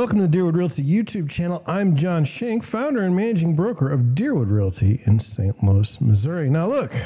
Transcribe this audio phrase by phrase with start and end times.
[0.00, 1.62] welcome to the Deerwood Realty YouTube channel.
[1.66, 5.62] I'm John Shank, founder and managing broker of Deerwood Realty in St.
[5.62, 6.48] Louis, Missouri.
[6.48, 6.96] Now, look,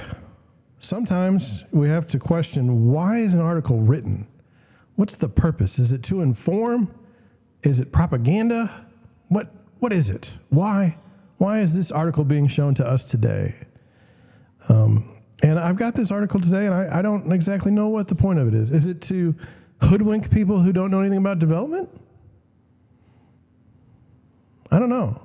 [0.79, 4.29] sometimes we have to question why is an article written?
[4.95, 5.81] What's the purpose?
[5.81, 6.95] Is it to inform?
[7.65, 8.87] Is it propaganda?
[9.27, 10.39] What what is it?
[10.51, 10.97] Why
[11.39, 13.57] why is this article being shown to us today?
[14.69, 18.15] Um, and I've got this article today, and I, I don't exactly know what the
[18.15, 18.71] point of it is.
[18.71, 19.35] Is it to
[19.83, 21.91] hoodwink people who don't know anything about development?
[24.75, 25.21] I don't know.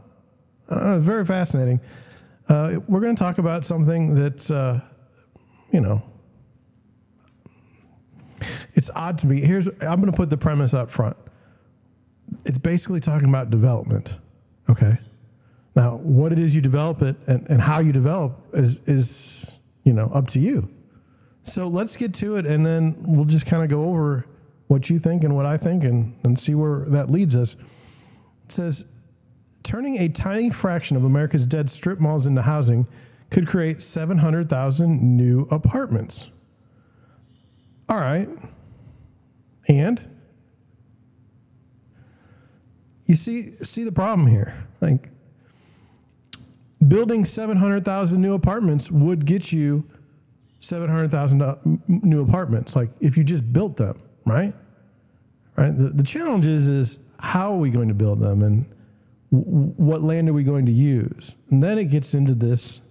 [0.69, 1.81] It's very fascinating.
[2.47, 4.79] Uh, we're going to talk about something that, uh,
[5.71, 6.03] you know,
[8.75, 9.41] it's odd to me.
[9.41, 11.17] Here's I'm going to put the premise up front.
[12.45, 14.19] It's basically talking about development.
[14.69, 14.99] Okay.
[15.75, 19.93] Now, what it is you develop it and, and how you develop is is you
[19.93, 20.69] know up to you.
[21.41, 24.27] So let's get to it, and then we'll just kind of go over
[24.67, 27.55] what you think and what I think, and, and see where that leads us.
[28.45, 28.85] It says
[29.69, 32.87] turning a tiny fraction of America's dead strip malls into housing
[33.29, 36.31] could create 700,000 new apartments.
[37.87, 38.27] All right.
[39.67, 40.01] And
[43.05, 44.67] you see see the problem here.
[44.81, 45.09] Like
[46.87, 49.83] building 700,000 new apartments would get you
[50.57, 54.55] 700,000 uh, new apartments like if you just built them, right?
[55.55, 55.77] Right?
[55.77, 58.65] The, the challenge is is how are we going to build them and
[59.29, 61.35] what land are we going to use?
[61.49, 62.81] And then it gets into this,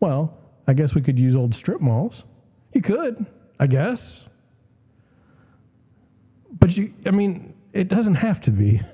[0.00, 2.24] well, I guess we could use old strip malls.
[2.72, 3.26] You could,
[3.58, 4.24] I guess.
[6.58, 8.82] But you I mean, it doesn't have to be.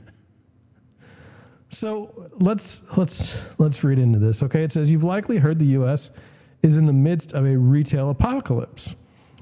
[1.74, 4.42] So let's let's let's read into this.
[4.42, 6.10] Okay, it says you've likely heard the U.S.
[6.62, 8.94] is in the midst of a retail apocalypse.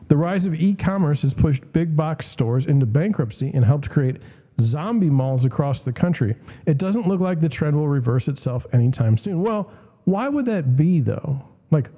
[0.06, 4.18] The rise of e-commerce has pushed big box stores into bankruptcy and helped create
[4.60, 6.36] zombie malls across the country.
[6.66, 9.42] It doesn't look like the trend will reverse itself anytime soon.
[9.42, 9.70] Well,
[10.04, 11.44] why would that be though?
[11.70, 11.90] Like,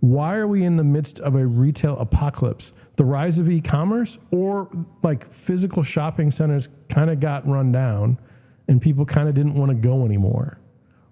[0.00, 2.72] why are we in the midst of a retail apocalypse?
[2.96, 4.70] The rise of e-commerce or
[5.02, 8.18] like physical shopping centers kind of got run down
[8.68, 10.58] and people kind of didn't want to go anymore.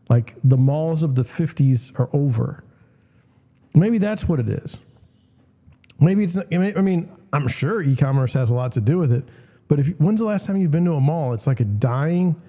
[0.09, 2.63] Like the malls of the 50s are over.
[3.75, 4.79] Maybe that's what it is.
[5.99, 9.25] Maybe it's I mean, I'm sure e-commerce has a lot to do with it,
[9.69, 11.33] but if when's the last time you've been to a mall?
[11.33, 12.41] It's like a dying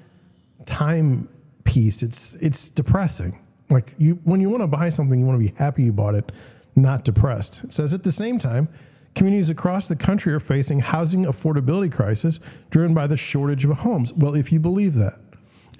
[0.66, 1.30] time
[1.64, 2.04] piece.
[2.04, 3.40] It's it's depressing.
[3.70, 6.16] Like you when you want to buy something, you want to be happy you bought
[6.16, 6.32] it,
[6.76, 7.64] not depressed.
[7.64, 8.70] It says at the same time,
[9.18, 12.40] Communities across the country are facing housing affordability crisis
[12.70, 14.14] driven by the shortage of homes.
[14.14, 15.20] Well, if you believe that,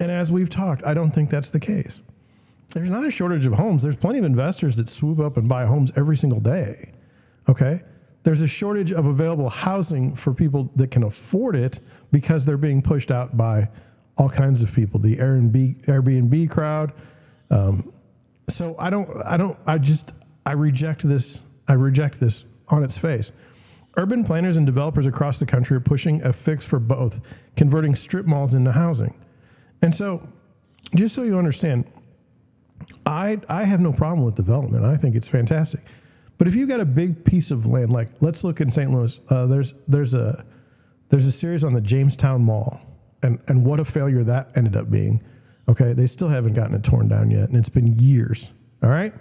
[0.00, 2.00] and as we've talked, I don't think that's the case.
[2.74, 3.84] There's not a shortage of homes.
[3.84, 6.90] There's plenty of investors that swoop up and buy homes every single day.
[7.48, 7.82] Okay?
[8.28, 11.80] There's a shortage of available housing for people that can afford it
[12.12, 13.70] because they're being pushed out by
[14.18, 16.92] all kinds of people, the Airbnb, Airbnb crowd.
[17.48, 17.90] Um,
[18.46, 20.12] so I don't, I don't, I just,
[20.44, 21.40] I reject this.
[21.68, 23.32] I reject this on its face.
[23.96, 27.20] Urban planners and developers across the country are pushing a fix for both,
[27.56, 29.18] converting strip malls into housing.
[29.80, 30.28] And so,
[30.94, 31.86] just so you understand,
[33.06, 34.84] I, I have no problem with development.
[34.84, 35.80] I think it's fantastic.
[36.38, 38.90] But if you've got a big piece of land, like let's look in St.
[38.92, 40.44] Louis, uh, there's, there's, a,
[41.08, 42.80] there's a series on the Jamestown Mall,
[43.22, 45.22] and, and what a failure that ended up being.
[45.68, 48.52] Okay, they still haven't gotten it torn down yet, and it's been years.
[48.82, 49.12] All right?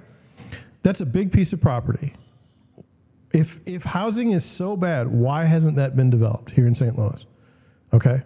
[0.83, 2.13] That's a big piece of property
[3.33, 6.97] if if housing is so bad, why hasn't that been developed here in St.
[6.97, 7.25] Louis?
[7.93, 8.23] Okay.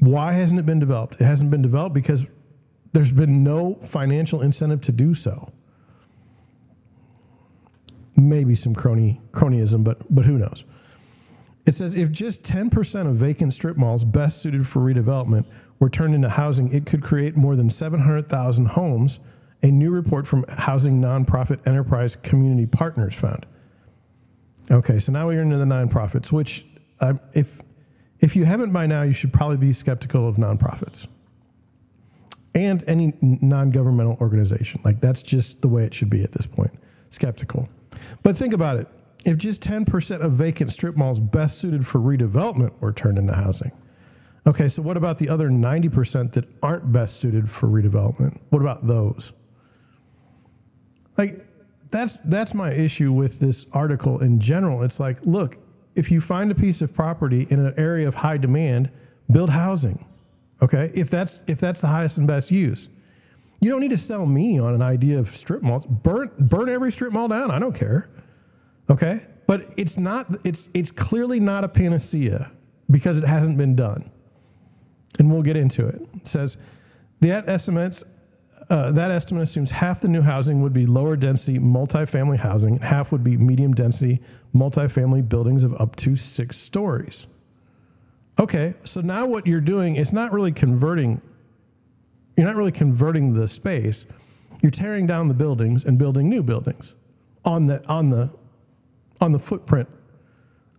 [0.00, 1.20] Why hasn't it been developed?
[1.20, 2.26] It hasn't been developed because
[2.92, 5.52] there's been no financial incentive to do so.
[8.28, 10.64] Maybe some crony cronyism, but but who knows?
[11.66, 15.46] It says if just 10% of vacant strip malls best suited for redevelopment
[15.78, 19.18] were turned into housing, it could create more than 700,000 homes,
[19.62, 23.46] a new report from housing nonprofit enterprise community partners found.
[24.70, 26.66] Okay, so now we're into the nonprofits, which
[27.00, 27.60] uh, if
[28.20, 31.06] if you haven't by now, you should probably be skeptical of nonprofits
[32.54, 34.80] and any non-governmental organization.
[34.84, 36.72] Like that's just the way it should be at this point.
[37.10, 37.68] Skeptical.
[38.22, 38.88] But think about it.
[39.24, 43.72] If just 10% of vacant strip malls best suited for redevelopment were turned into housing.
[44.46, 48.38] Okay, so what about the other 90% that aren't best suited for redevelopment?
[48.50, 49.32] What about those?
[51.16, 51.46] Like
[51.90, 54.82] that's that's my issue with this article in general.
[54.82, 55.58] It's like, look,
[55.94, 58.90] if you find a piece of property in an area of high demand,
[59.30, 60.04] build housing.
[60.60, 60.90] Okay?
[60.94, 62.88] If that's if that's the highest and best use.
[63.60, 65.86] You don't need to sell me on an idea of strip malls.
[65.86, 67.50] Burn burn every strip mall down.
[67.50, 68.10] I don't care.
[68.90, 69.26] Okay?
[69.46, 72.52] But it's not it's it's clearly not a panacea
[72.90, 74.10] because it hasn't been done.
[75.18, 76.00] and we'll get into it.
[76.16, 76.56] It says
[77.20, 78.04] that estimates
[78.70, 83.12] uh, that estimate assumes half the new housing would be lower density multifamily housing, half
[83.12, 84.20] would be medium density
[84.54, 87.26] multifamily buildings of up to six stories.
[88.38, 91.20] Okay, so now what you're doing is not really converting,
[92.36, 94.06] you're not really converting the space.
[94.60, 96.94] You're tearing down the buildings and building new buildings
[97.44, 98.30] on the on the
[99.20, 99.88] on the footprint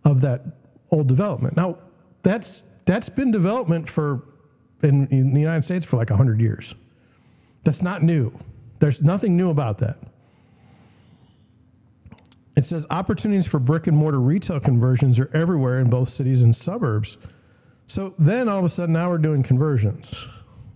[0.04, 0.42] of that
[0.90, 1.56] old development.
[1.56, 1.78] Now,
[2.22, 4.22] that's that's been development for
[4.82, 6.74] in, in the United States for like 100 years.
[7.64, 8.32] That's not new.
[8.78, 9.98] There's nothing new about that.
[12.56, 16.54] It says opportunities for brick and mortar retail conversions are everywhere in both cities and
[16.54, 17.18] suburbs.
[17.86, 20.26] So then all of a sudden now we're doing conversions,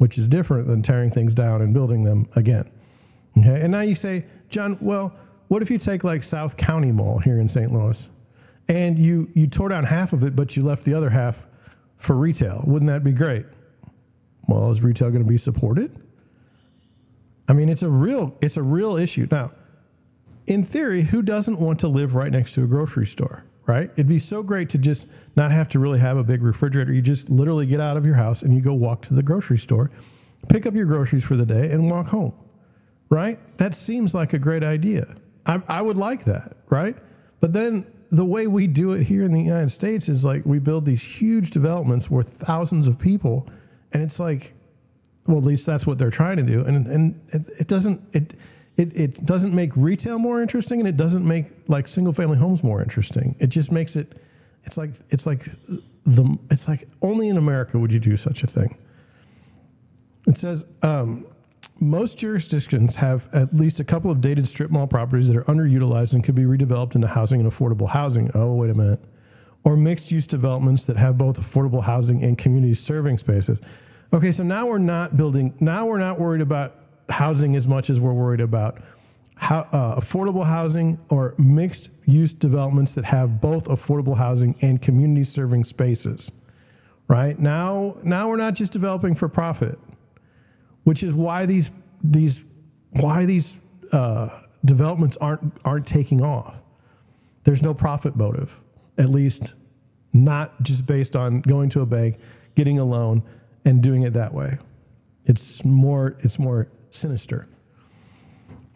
[0.01, 2.65] which is different than tearing things down and building them again.
[3.37, 3.61] Okay.
[3.61, 5.15] And now you say, John, well,
[5.49, 7.71] what if you take like South County Mall here in St.
[7.71, 8.09] Louis
[8.67, 11.47] and you you tore down half of it, but you left the other half
[11.99, 12.65] for retail?
[12.67, 13.45] Wouldn't that be great?
[14.49, 15.95] Well, is retail going to be supported?
[17.47, 19.29] I mean, it's a real it's a real issue.
[19.31, 19.53] Now,
[20.47, 23.91] in theory, who doesn't want to live right next to a grocery store, right?
[23.95, 26.93] It'd be so great to just not have to really have a big refrigerator.
[26.93, 29.59] You just literally get out of your house and you go walk to the grocery
[29.59, 29.91] store,
[30.49, 32.33] pick up your groceries for the day, and walk home,
[33.09, 33.39] right?
[33.59, 35.15] That seems like a great idea.
[35.47, 36.97] I, I would like that, right?
[37.41, 40.59] But then the way we do it here in the United States is like we
[40.59, 43.49] build these huge developments with thousands of people,
[43.93, 44.55] and it's like
[45.27, 48.35] well, at least that's what they're trying to do, and and it, it doesn't it,
[48.81, 52.65] it it doesn't make retail more interesting, and it doesn't make like single family homes
[52.65, 53.37] more interesting.
[53.39, 54.21] It just makes it.
[54.65, 55.45] It's like it's like
[56.05, 58.79] the it's like only in America would you do such a thing.
[60.27, 61.27] It says um,
[61.79, 66.15] most jurisdictions have at least a couple of dated strip mall properties that are underutilized
[66.15, 68.31] and could be redeveloped into housing and affordable housing.
[68.35, 69.01] Oh, wait a minute.
[69.63, 73.59] Or mixed use developments that have both affordable housing and community serving spaces.
[74.13, 76.80] Okay, so now we're not building, now we're not worried about
[77.11, 78.81] housing as much as we're worried about
[79.37, 85.25] how, uh, affordable housing or mixed use developments that have both affordable housing and community
[85.25, 86.31] serving spaces.
[87.09, 89.79] Right now, now we're not just developing for profit,
[90.85, 91.71] which is why these
[92.03, 92.45] these
[92.93, 93.59] why these
[93.93, 94.29] uh,
[94.65, 96.63] developments aren't aren't taking off.
[97.45, 98.61] There's no profit motive,
[98.97, 99.55] at least
[100.13, 102.17] not just based on going to a bank,
[102.55, 103.23] getting a loan,
[103.65, 104.59] and doing it that way.
[105.25, 107.49] It's more, it's more sinister.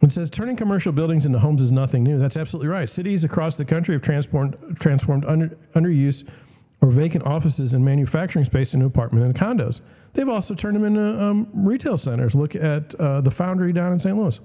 [0.02, 2.18] It says turning commercial buildings into homes is nothing new.
[2.18, 2.88] That's absolutely right.
[2.88, 6.28] Cities across the country have transformed, transformed under, underuse
[6.82, 9.80] or vacant offices and manufacturing space into apartment and condos.
[10.12, 12.34] They've also turned them into um, retail centers.
[12.34, 14.16] Look at uh, the Foundry down in St.
[14.16, 14.38] Louis.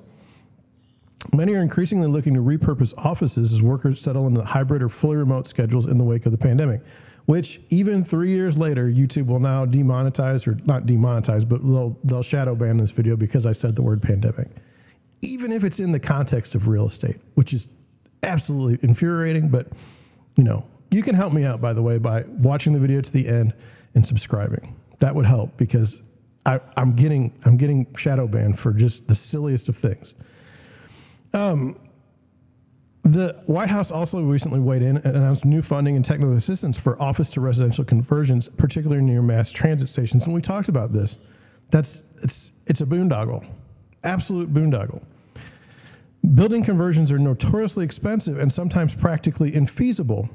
[1.34, 5.48] Many are increasingly looking to repurpose offices as workers settle into hybrid or fully remote
[5.48, 6.82] schedules in the wake of the pandemic
[7.30, 12.24] which even three years later, YouTube will now demonetize or not demonetize, but they'll, they'll
[12.24, 14.48] shadow ban this video because I said the word pandemic.
[15.22, 17.68] Even if it's in the context of real estate, which is
[18.24, 19.68] absolutely infuriating, but
[20.38, 23.12] you know, you can help me out by the way by watching the video to
[23.12, 23.54] the end
[23.94, 24.76] and subscribing.
[24.98, 26.02] That would help because
[26.48, 30.16] I, am getting I'm getting shadow banned for just the silliest of things.
[31.36, 31.80] Um,
[33.14, 37.02] the White House also recently weighed in and announced new funding and technical assistance for
[37.02, 40.26] office to residential conversions, particularly near mass transit stations.
[40.26, 41.18] And we talked about this.
[41.72, 43.46] That's it's it's a boondoggle,
[44.04, 45.02] absolute boondoggle.
[46.34, 50.30] Building conversions are notoriously expensive and sometimes practically infeasible.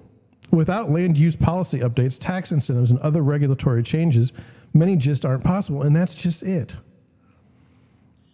[0.51, 4.33] Without land use policy updates, tax incentives, and other regulatory changes,
[4.73, 5.83] many just aren't possible.
[5.83, 6.77] And that's just it.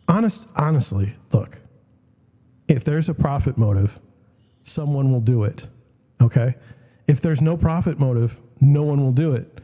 [0.07, 1.61] Honest, honestly, look,
[2.69, 4.01] if there's a profit motive,
[4.71, 5.67] someone will do it.
[6.21, 6.55] Okay?
[7.07, 9.61] If there's no profit motive, no one will do it.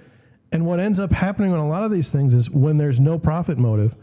[0.52, 3.18] And what ends up happening on a lot of these things is when there's no
[3.18, 3.96] profit motive,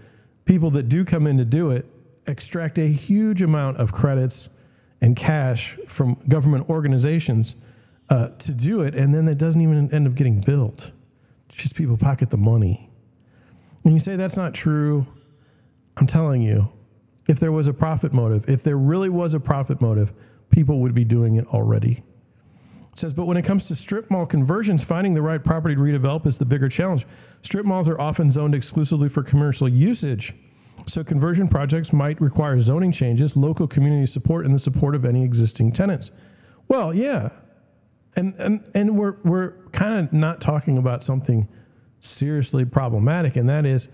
[0.46, 1.88] people that do come in to do it
[2.28, 4.50] extract a huge amount of credits
[5.02, 7.56] and cash from government organizations
[8.10, 10.92] uh, to do it, and then it doesn't even end up getting built.
[11.50, 12.90] It's just people pocket the money.
[13.84, 15.06] And you say that's not true.
[15.98, 16.70] I'm telling you,
[17.28, 20.14] if there was a profit motive, if there really was a profit motive,
[20.54, 22.04] people would be doing it already.
[22.94, 25.82] It says, but when it comes to strip mall conversions, finding the right property to
[25.82, 27.08] redevelop is the bigger challenge.
[27.42, 30.34] Strip malls are often zoned exclusively for commercial usage.
[30.86, 35.24] So conversion projects might require zoning changes, local community support, and the support of any
[35.24, 36.12] existing tenants.
[36.68, 37.30] Well, yeah.
[38.16, 41.50] And and and we're we're kind of not talking about something
[42.00, 43.88] seriously problematic, and that is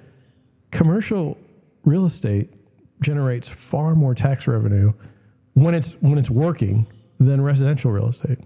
[0.72, 1.38] commercial
[1.86, 2.50] real estate
[3.01, 4.92] generates far more tax revenue
[5.63, 6.88] when it's when it's working
[7.20, 8.39] than residential real estate.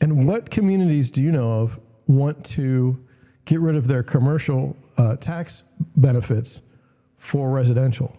[0.00, 3.04] And what communities do you know of want to
[3.44, 5.62] get rid of their commercial uh, tax
[5.96, 6.60] benefits
[7.16, 8.16] for residential,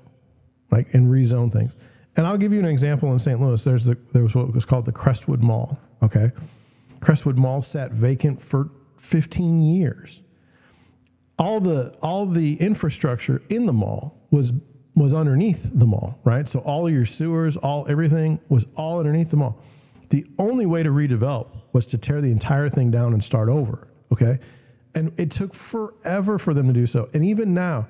[0.72, 1.76] like and rezone things.
[2.16, 3.40] And I'll give you an example in St.
[3.40, 3.64] Louis.
[3.64, 5.80] There's the, there was what was called the Crestwood Mall.
[6.04, 6.32] Okay,
[7.00, 10.22] Crestwood Mall sat vacant for 15 years.
[11.40, 14.52] All the all the infrastructure in the mall was
[14.96, 16.48] was underneath the mall, right?
[16.50, 19.62] So all your sewers, all everything was all underneath the mall.
[20.10, 23.88] The only way to redevelop was to tear the entire thing down and start over.
[24.12, 24.40] Okay,
[24.94, 27.10] and it took forever for them to do so.
[27.14, 27.88] And even now,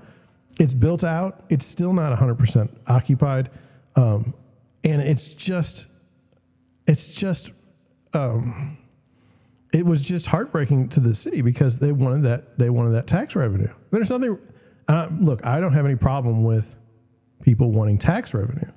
[0.59, 1.43] it's built out.
[1.49, 3.49] It's still not 100% occupied,
[3.95, 4.35] um,
[4.83, 5.87] and it's just,
[6.85, 7.51] it's just,
[8.13, 8.77] um,
[9.73, 13.35] it was just heartbreaking to the city because they wanted that they wanted that tax
[13.35, 13.73] revenue.
[13.89, 14.37] There's nothing.
[14.87, 16.77] Uh, look, I don't have any problem with
[17.41, 18.71] people wanting tax revenue.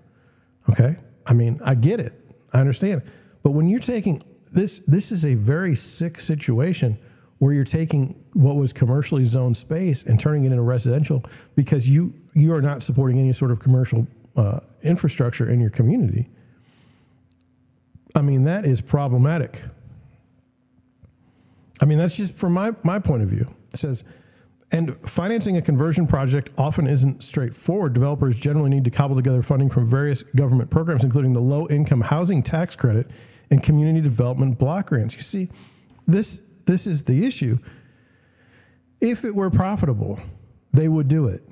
[0.71, 2.15] Okay, I mean, I get it,
[2.53, 3.03] I understand,
[3.43, 6.99] but when you're taking this, this is a very sick situation
[7.39, 11.25] where you're taking what was commercially zoned space and turning it into residential
[11.57, 14.07] because you you are not supporting any sort of commercial
[14.37, 16.29] uh, infrastructure in your community.
[18.15, 19.63] I mean, that is problematic.
[21.81, 23.53] I mean, that's just from my, my point of view.
[23.73, 24.05] It says,
[24.75, 27.93] and financing a conversion project often isn't straightforward.
[27.93, 32.01] Developers generally need to cobble together funding from various government programs, including the low income
[32.01, 33.09] housing tax credit
[33.53, 35.15] and community development block grants.
[35.15, 35.49] You see,
[36.09, 37.61] this, this is the issue.
[39.01, 40.19] If it were profitable,
[40.73, 41.45] they would do it.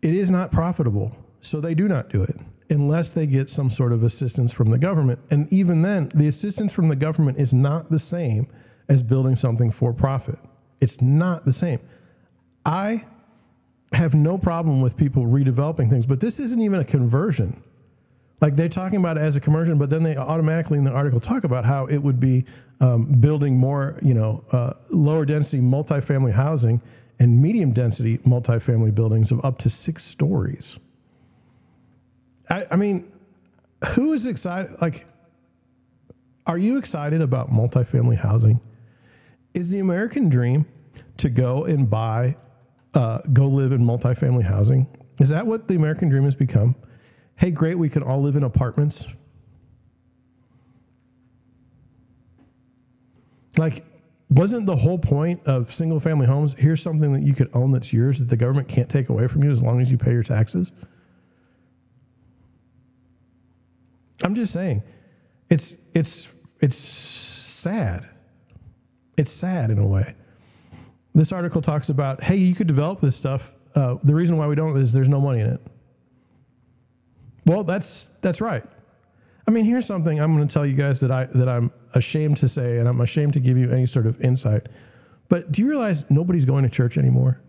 [0.00, 2.38] It is not profitable, so they do not do it
[2.70, 5.18] unless they get some sort of assistance from the government.
[5.28, 8.46] And even then, the assistance from the government is not the same
[8.88, 10.38] as building something for profit.
[10.80, 11.80] It's not the same.
[12.64, 13.04] I
[13.92, 17.62] have no problem with people redeveloping things, but this isn't even a conversion.
[18.40, 21.20] Like they're talking about it as a conversion, but then they automatically in the article
[21.20, 22.44] talk about how it would be
[22.80, 26.82] um, building more, you know, uh, lower density multifamily housing
[27.18, 30.78] and medium density multifamily buildings of up to six stories.
[32.50, 33.10] I, I mean,
[33.90, 34.76] who is excited?
[34.80, 35.06] Like,
[36.46, 38.60] are you excited about multifamily housing?
[39.54, 40.66] Is the American dream
[41.18, 42.36] to go and buy,
[42.94, 44.86] uh, go live in multifamily housing?
[45.18, 46.76] Is that what the American dream has become?
[47.36, 49.06] Hey, great, we can all live in apartments.
[53.56, 53.84] Like,
[54.30, 57.92] wasn't the whole point of single family homes here's something that you could own that's
[57.92, 60.22] yours that the government can't take away from you as long as you pay your
[60.22, 60.72] taxes?
[64.22, 64.82] I'm just saying,
[65.50, 68.08] it's it's it's sad.
[69.16, 70.14] It's sad in a way.
[71.14, 73.52] This article talks about, hey, you could develop this stuff.
[73.74, 75.60] Uh, the reason why we don't is there's no money in it.
[77.46, 78.64] Well, that's that's right.
[79.46, 82.38] I mean, here's something I'm going to tell you guys that I that I'm ashamed
[82.38, 84.68] to say, and I'm ashamed to give you any sort of insight.
[85.28, 87.40] But do you realize nobody's going to church anymore?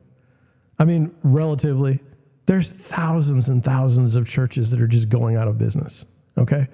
[0.78, 2.02] I mean, relatively,
[2.46, 6.06] there's thousands and thousands of churches that are just going out of business.
[6.38, 6.68] Okay,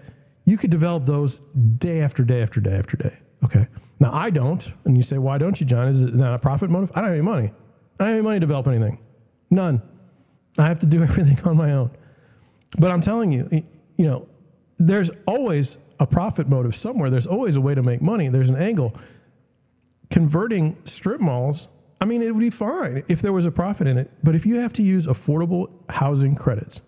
[0.45, 1.39] you could develop those
[1.77, 3.17] day after day after day after day.
[3.43, 3.67] Okay,
[3.99, 5.87] now I don't, and you say, why don't you, John?
[5.87, 6.91] Is it not a profit motive?
[6.93, 7.51] I don't have any money.
[7.99, 8.99] I don't have any money to develop anything.
[9.49, 9.81] None.
[10.57, 11.91] I have to do everything on my own.
[12.77, 13.49] But I'm telling you,
[13.97, 14.27] you know,
[14.77, 17.09] there's always a profit motive somewhere.
[17.09, 18.27] There's always a way to make money.
[18.29, 18.95] There's an angle.
[20.09, 21.67] Converting strip malls,
[21.99, 24.11] I mean, it would be fine if there was a profit in it.
[24.23, 26.81] But if you have to use affordable housing credits,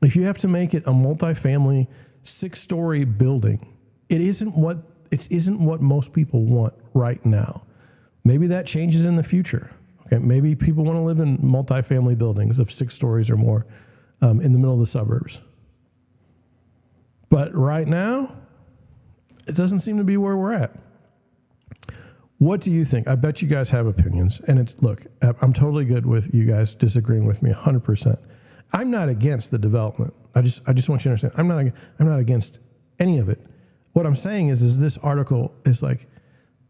[0.00, 1.88] if you have to make it a multifamily
[2.22, 3.74] six story building,
[4.08, 4.78] it isn't what
[5.10, 7.64] it isn't what most people want right now.
[8.24, 9.70] Maybe that changes in the future.
[10.06, 13.66] Okay, maybe people want to live in multifamily buildings of six stories or more
[14.20, 15.40] um, in the middle of the suburbs.
[17.30, 18.36] But right now,
[19.46, 20.78] it doesn't seem to be where we're at.
[22.38, 23.08] What do you think?
[23.08, 24.40] I bet you guys have opinions.
[24.46, 28.18] And it's, look, I'm totally good with you guys disagreeing with me 100%.
[28.72, 30.14] I'm not against the development.
[30.34, 31.34] I just, I just want you to understand.
[31.36, 32.58] I'm not, I'm not against
[32.98, 33.40] any of it.
[33.94, 36.08] What I'm saying is, is this article is like,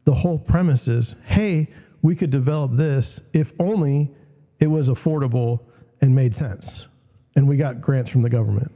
[0.04, 1.68] the whole premise is, hey,
[2.02, 4.14] we could develop this if only
[4.60, 5.60] it was affordable
[6.02, 6.86] and made sense.
[7.34, 8.70] And we got grants from the government.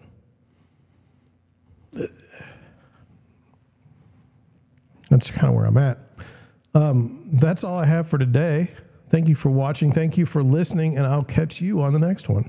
[5.11, 5.99] That's kind of where I'm at.
[6.75, 8.73] Um, that's all I have for today.
[9.11, 9.93] Thank you for watching.
[9.93, 12.49] Thank you for listening, and I'll catch you on the next one.